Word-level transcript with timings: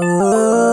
Oh, 0.00 0.67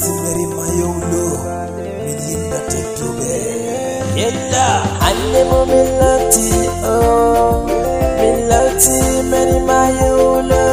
sibere 0.00 0.46
mayolo 0.56 1.24
midinda 2.04 2.58
tetube 2.70 3.34
yenda 4.16 4.66
anne 5.08 5.42
mo 5.50 5.60
melati 5.70 6.50
o 6.94 6.96
melati 8.20 8.98
meni 9.30 9.58
mayolo 9.68 10.64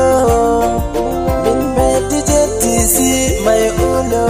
min 1.43 1.59
meti 1.75 2.19
jeti 2.29 2.73
si 2.93 3.09
mayolo 3.45 4.25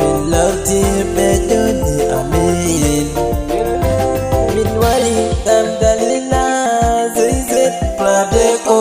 melati 0.00 0.80
medoni 1.16 1.94
amen 2.18 3.06
min 4.54 4.70
wali 4.82 5.16
tam 5.44 5.66
dalila 5.80 6.44
zizet 7.16 7.74
pradeko 7.98 8.78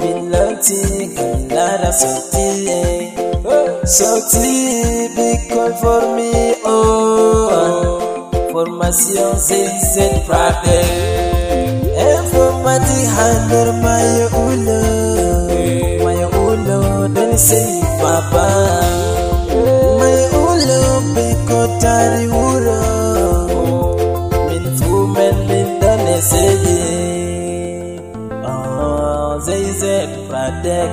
min 0.00 0.18
lati 0.32 0.80
gilara 1.16 1.90
sutil 2.00 2.65
Sorti 3.86 5.06
bicol 5.14 5.70
for 5.78 6.02
me 6.16 6.58
oh. 6.66 8.18
Formation 8.50 9.38
ZZ 9.38 10.26
Pradec 10.26 10.90
Informati 11.94 13.00
handar 13.14 13.70
maya 13.78 14.26
ulo. 14.42 14.82
Maya 16.02 16.26
ulo 16.34 17.06
dan 17.14 17.38
say 17.38 17.78
papa 18.02 18.50
Maya 19.54 20.26
ulo 20.34 20.82
biko 21.14 21.60
tari 21.78 22.26
uro 22.26 22.82
Min 24.50 24.66
fumen 24.82 25.36
min 25.46 25.68
Oh 28.42 29.38
ZZ 29.46 30.10
Pradec 30.26 30.90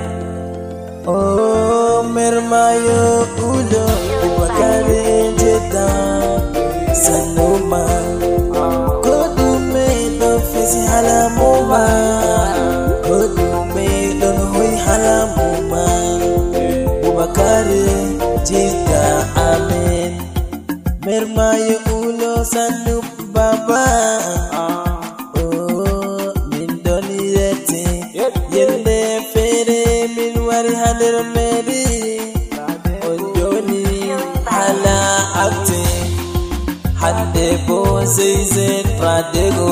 Oh, 1.05 1.42
mermayo 2.09 3.27
ulo 3.51 3.85
ubakare 4.27 5.33
jeta 5.39 5.87
sanuma 7.03 7.83
kodume 9.05 9.87
don 10.19 10.39
fesi 10.51 10.81
halamuma 10.91 11.83
kodume 13.07 13.89
don 14.21 14.37
hui 14.53 14.71
halamuma 14.85 15.83
ubakare 17.07 17.85
jeta 18.47 19.03
amen. 19.49 20.11
Mermayo 21.05 21.77
ulo 21.99 22.33
sanu 22.45 22.95
baba 23.33 23.85
bo 37.67 37.79
zeizet 38.15 38.87
pradego. 38.99 39.71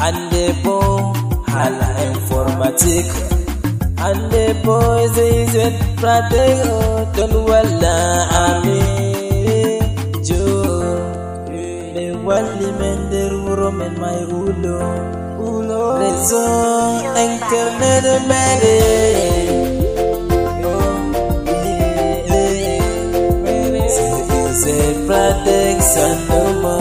Hande 0.00 0.46
bo 0.64 0.78
hala 1.52 1.88
informatique 2.10 3.12
hande 4.02 4.44
bo 4.64 4.78
zeizet 5.14 5.74
pradego. 6.00 6.78
Don 7.16 7.32
walla 7.48 7.96
ami 8.44 8.80
jo. 10.28 10.44
Me 11.94 12.06
walli 12.26 12.68
men 12.80 12.98
nder 13.08 13.32
wuro 13.42 13.70
men 13.78 13.94
may 14.02 14.20
ulo 14.40 14.80
réseau 16.00 17.00
internet 17.16 18.06
mere 18.28 18.78
c'est 24.62 24.94
sanuma 25.92 26.76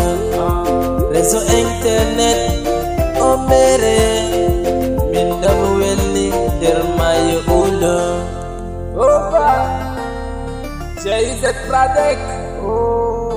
réseau 1.12 1.42
internet 1.62 2.42
o 3.28 3.30
mere 3.50 4.02
min 5.12 5.30
dam 5.42 5.60
welli 5.80 6.28
nder 6.56 6.80
mayo 6.98 7.40
ulo 7.62 8.00
Opa 9.08 9.50
GIZ 11.02 11.44
Pradec 11.68 12.20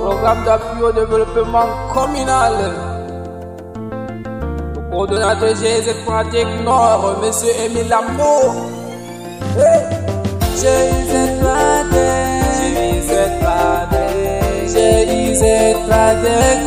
Programme 0.03 0.43
d'appui 0.45 0.81
au 0.83 0.91
développement 0.91 1.69
communal 1.93 2.55
Le 4.75 4.81
coordonnateur 4.91 5.55
GIZ 5.61 5.87
Pradec 6.05 6.47
Nord 6.65 7.03
Monsieur 7.21 7.53
Émile 7.65 7.89
Lambeau 7.93 8.41
hey. 9.57 9.81
GIZ 10.59 11.13
Pradec 11.39 12.43
GIZ 12.57 13.11
Pradec 13.41 14.02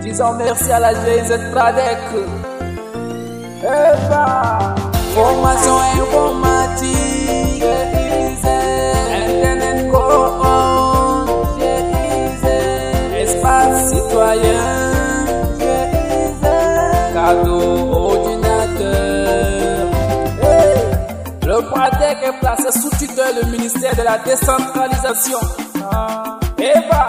Disons 0.00 0.34
merci 0.34 0.70
à 0.72 0.78
la 0.78 0.92
GIZ 0.94 1.38
Pradec. 1.52 1.98
Eva, 3.62 4.74
formation 5.14 5.78
informatique, 6.00 7.62
GIZ, 7.92 8.46
Internet 9.26 9.90
co-on, 9.90 11.26
GIZ, 11.58 12.44
espace 13.18 13.88
citoyen, 13.88 14.66
GIZ, 15.58 16.42
cadeau 17.12 17.62
ordinateur. 17.92 19.86
Hey, 20.42 20.74
Le 21.46 21.56
Pradec 21.70 22.18
est 22.24 22.38
placé 22.40 22.70
sous 22.78 22.90
tutelle 22.90 23.44
du 23.44 23.50
ministère 23.50 23.94
de 23.96 24.02
la 24.02 24.18
décentralisation. 24.18 25.38
Eva, 26.58 27.06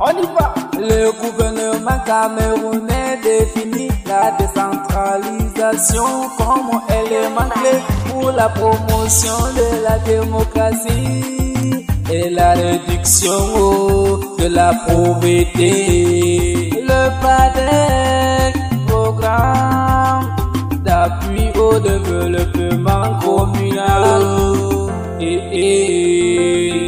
on 0.00 0.10
y 0.10 0.26
va. 0.34 0.54
Le 0.78 1.10
gouvernement 1.20 1.98
camerounais 2.06 3.18
définit 3.22 3.90
la 4.06 4.30
décentralisation 4.38 6.04
comme 6.36 6.80
élément 7.00 7.48
clé 7.50 7.74
pour 8.08 8.30
la 8.32 8.48
promotion 8.48 9.38
de 9.56 9.82
la 9.84 9.98
démocratie 10.00 11.86
et 12.10 12.30
la 12.30 12.52
réduction 12.52 14.18
de 14.38 14.46
la 14.48 14.72
pauvreté. 14.86 16.70
Le 16.74 17.10
PADEC, 17.22 18.54
programme 18.86 20.26
d'appui 20.84 21.50
au 21.58 21.78
développement 21.78 23.18
communal. 23.20 24.22
Et, 25.20 26.87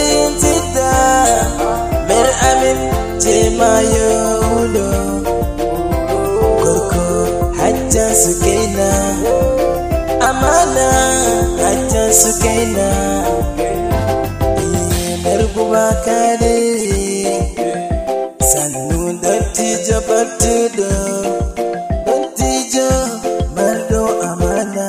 Jemayo 3.61 4.41
Ulo. 4.57 4.89
Gorko 6.61 7.05
Hajja 7.59 8.05
Sukaina 8.21 8.89
Amana 10.29 10.87
Hajja 11.61 12.05
Sukaina 12.21 12.87
Mer 15.23 15.41
Bubakarin 15.53 16.73
Sannu 18.49 19.21
dattijo 19.21 19.97
battuɗo 20.09 20.89
Dattijo 22.07 22.89
amana. 24.31 24.87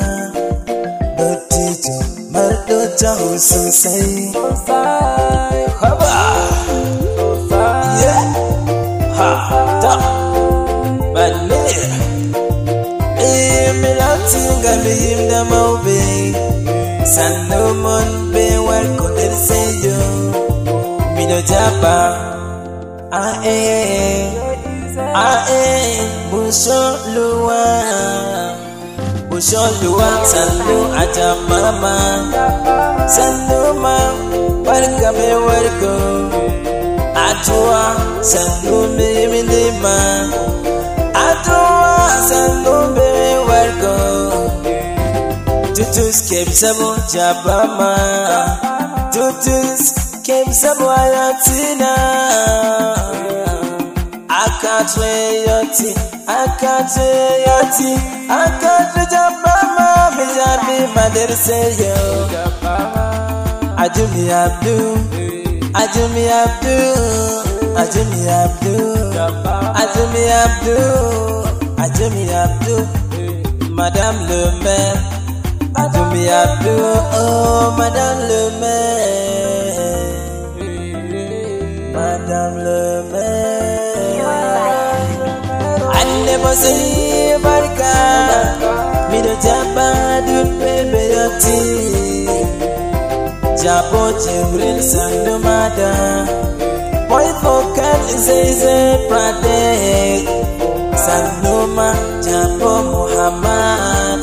Dattijo 1.19 1.97
marɗo 2.33 2.79
jahu 3.01 3.29
sosai 3.49 4.33
Haba 4.67 4.81
Ah 21.85 23.43
eh 23.43 24.31
Ah 25.15 25.43
eh 25.51 25.99
Busholuwa 26.31 27.65
Busholuwa 29.29 30.09
Sannu 30.23 30.79
aja 31.03 31.35
mama 31.51 31.97
Sannu 33.11 33.75
ma 33.83 33.99
Barka 34.63 35.11
me 35.11 35.29
warko 35.47 35.95
Ajuwa 37.27 37.83
Sannu 38.23 38.79
me 38.97 39.27
minima 39.27 39.97
Ajuwa 41.11 42.09
Sannu 42.31 42.77
me 42.95 43.11
warko 43.51 43.95
Tutus 45.75 46.29
kem 46.31 46.47
sabo 46.53 46.95
jabama. 47.11 47.97
Tutus 49.13 50.02
kem 50.25 50.53
sabo 50.53 50.87
ayatina 50.91 51.93
Akatre 54.29 55.15
yoti 55.47 55.91
Akatre 56.27 57.11
yoti 57.47 57.91
Akatre 58.41 59.03
jabama 59.13 59.89
Mijabi 60.17 60.79
madirse 60.95 61.61
yo. 61.83 61.97
Ajumi 63.83 64.25
Abdu 64.31 64.77
Ajumi 65.81 66.25
Abdu 66.43 66.77
Ajumi 67.83 68.21
Abdu 68.41 68.75
Ajumi 69.81 70.23
Abdu 70.43 70.77
Ajumi 71.83 72.25
Abdu 72.43 72.77
Madame 73.79 74.21
le 74.29 74.41
maire 74.63 75.01
Ajumi 75.83 76.23
Abdu 76.29 76.75
Oh 77.19 77.75
Madame 77.79 78.21
le 78.29 78.41
maire 78.61 78.82
Bosai 86.43 87.39
Barka 87.45 87.95
Mido 89.11 89.35
Jaba 89.45 89.89
Dupe 90.27 90.75
Beyoti 90.91 91.61
Jabo 93.63 94.03
Jibril 94.23 94.79
Sandumada 94.91 95.93
Boy 97.09 97.29
Fokan 97.41 98.01
Zeze 98.25 98.79
Pradec 99.09 100.27
Sanduma 101.05 101.91
Jabo 102.27 102.73
Muhammad. 102.91 104.21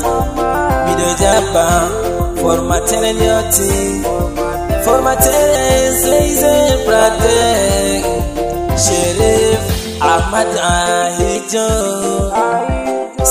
Mido 0.85 1.09
Jaba 1.21 1.67
Formatene 2.41 3.11
Yoti 3.15 4.03
Formatene 4.83 5.67
Zeze 6.03 6.55
Pradec 6.85 8.03
Sherif 8.83 9.78
Ahmad 10.01 10.47
Ahijo 10.55 11.67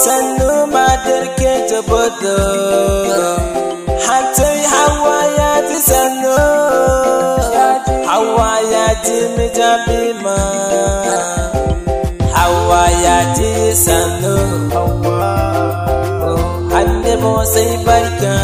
Sannu 0.03 0.69
matar 0.73 1.25
ke 1.38 1.53
tabbata 1.70 2.37
Hatta 4.06 4.49
hawa 4.73 5.19
ya 5.38 5.53
ji 5.69 5.79
sannu 5.88 6.37
Hawa 8.09 8.50
ya 8.73 8.87
ji 9.05 9.19
mijabi 9.37 10.03
ma 10.23 10.38
Hawa 12.37 12.82
ya 13.05 13.19
ji 13.37 13.53
sannu 13.85 14.37
Hanne 16.73 17.12
mo 17.23 17.35
sai 17.53 17.73
barka 17.87 18.37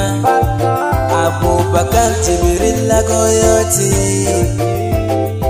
Abubakar 1.25 2.13
Jibril 2.25 2.79
lagoyoti 2.89 3.93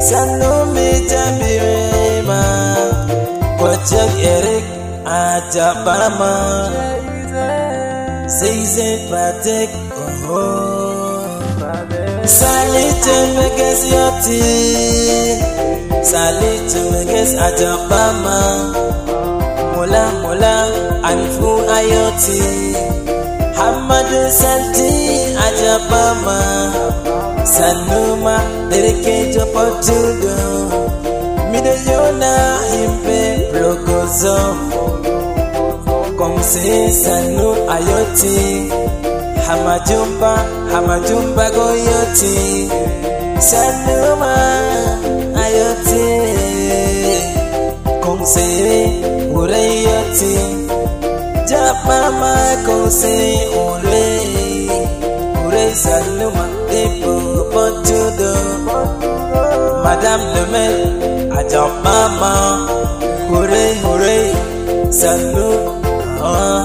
Sannu 0.09 0.53
mijabi 0.75 1.55
ma 2.27 2.43
Kwacin 3.59 4.11
Eric 4.35 4.65
Ajabama 5.05 6.33
Sai 8.37 8.59
zai 8.75 8.95
Pradec 9.09 9.71
oh, 10.01 10.33
oh. 10.33 11.25
Salite 12.37 13.17
meges 13.37 13.83
yoti 13.93 14.43
Salite 16.11 16.81
meges 16.93 17.33
Ajabama 17.47 18.39
Mola 19.77 20.05
mola 20.23 20.57
Anifu 21.09 21.51
ayoti. 21.77 22.43
Hamadu 23.59 24.23
Salti 24.41 24.93
Ajabama 25.47 26.39
Sanuma 27.45 28.37
Dereke 28.71 29.17
Jopotudo 29.35 30.35
Midayona 30.35 30.54
Blogozo 34.15 34.39
Komse 36.17 36.91
Sanu 36.93 37.49
Ayoti. 37.75 38.71
Hamajumba 39.47 40.33
Hamajumba 40.73 41.51
Goyoti. 41.51 42.69
Sanuma 43.41 44.35
Ayoti. 45.43 46.07
Komse 48.03 48.47
ureyoti 49.35 50.35
Japama 51.49 52.35
Komse 52.67 53.17
Ure 53.67 54.09
Ure 55.47 55.75
Sanuma 55.75 56.47
Depo 56.71 57.15
Potudo. 57.53 58.33
Madame 59.83 60.25
le 60.35 60.45
maire, 60.51 61.05
Mama, 61.85 62.67
hooray, 63.35 63.71
hooray, 63.83 64.25
salut, 64.91 65.59
ah, 66.23 66.63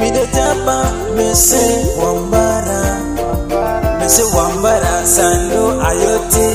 Mide 0.00 0.24
Japa, 0.36 0.78
Monsieur 1.16 1.72
Wambara, 2.00 2.80
Monsieur 4.00 4.28
Wambara, 4.36 4.94
salut, 5.04 5.76
Ayoti, 5.88 6.48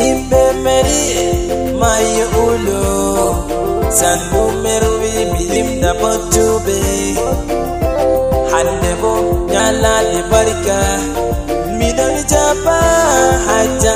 Himbe 0.00 0.42
Mary, 0.64 1.04
Maya 1.80 2.26
Ulo, 2.44 2.80
salut, 4.00 4.50
Merwi, 4.64 5.12
Milim 5.32 5.68
da 5.82 5.92
Botube, 6.00 6.80
Handebo, 8.52 9.12
Nyala, 9.52 9.94
Libarika, 10.10 10.80
Mida 11.78 12.06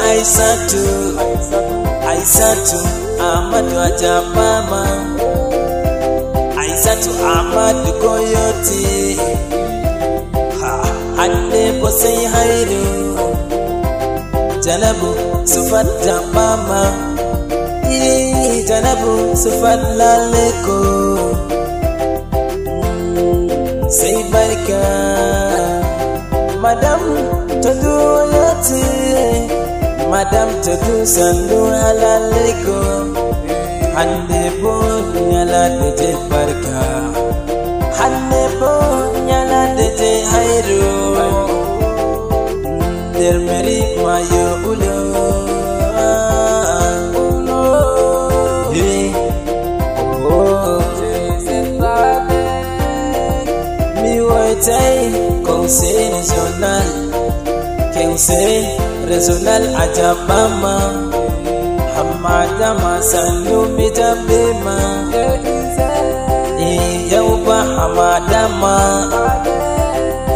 aisatu 0.08 1.87
aisatu 2.18 2.78
amadu 3.32 3.80
ajabama. 3.80 4.82
Aisatu 6.60 7.10
amadu 7.36 7.92
koyoti. 8.02 8.86
Ha, 10.60 10.72
hande 11.16 11.62
bosai 11.80 12.24
hairu. 12.34 12.84
Janabu 14.64 15.10
sufat 15.52 15.86
Jamama 16.04 16.82
janabu 18.68 19.36
sufat 19.42 19.80
laleko. 19.98 20.78
Hmm, 22.66 23.48
Sai 23.98 24.18
barka 24.32 24.82
madam 26.62 27.00
tadu 27.62 27.96
madam 30.10 30.48
to 30.64 30.72
do 30.84 30.94
sandu 31.14 31.58
halaliko 31.80 32.78
hande 33.96 34.42
bo 34.60 34.74
nyala 35.30 35.62
de 35.78 35.88
je 35.98 36.10
barka. 36.30 36.84
Hande 37.98 38.42
bo 38.60 38.72
nyala 39.28 39.62
de 39.78 39.88
je 39.98 40.12
hairu 40.30 40.82
der 43.18 43.36
meri 43.46 43.80
mayo 44.02 44.46
ulo. 44.70 44.96
Mi 54.02 54.14
wai 54.28 54.52
tai 54.66 54.98
kong 55.46 55.66
se 55.76 55.92
ni 56.12 56.20
jonan 56.30 56.88
conseil 57.98 58.64
régional 59.10 59.64
ajabama 59.82 60.74
hamada 61.94 62.70
masannu 62.82 63.58
mitambema 63.76 64.76
yau 67.12 67.30
ba 67.46 67.58
hamada 67.76 68.42
ma 68.62 68.76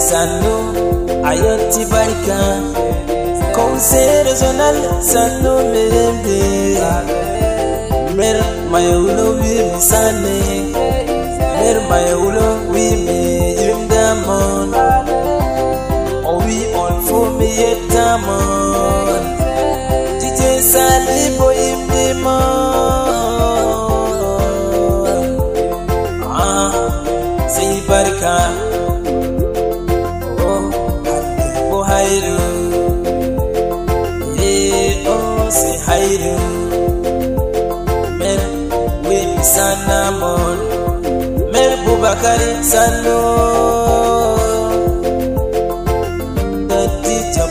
sannu 0.08 0.54
ayoti 1.30 1.82
barka 1.92 2.40
conseil 3.56 4.16
régional 4.28 4.76
sannu 5.12 5.52
mirembe 5.72 6.40
mer 8.18 8.36
mayulo 8.72 9.26
wi 9.40 9.54
misane 9.70 10.38
mer 11.58 11.76
mayulo 11.90 12.48
sanamon 39.54 40.58
sanu 42.70 43.18
the 46.70 46.82
teacher 47.04 47.48